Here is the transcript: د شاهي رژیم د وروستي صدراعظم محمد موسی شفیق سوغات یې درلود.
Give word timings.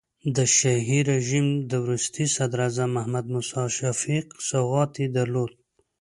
د 0.35 0.37
شاهي 0.57 0.99
رژیم 1.11 1.47
د 1.69 1.73
وروستي 1.83 2.25
صدراعظم 2.37 2.89
محمد 2.97 3.25
موسی 3.33 3.63
شفیق 3.77 4.25
سوغات 4.49 4.91
یې 5.01 5.07
درلود. 5.17 5.51